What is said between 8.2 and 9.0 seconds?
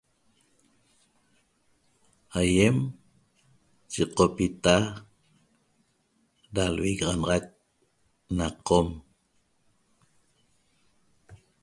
na Qom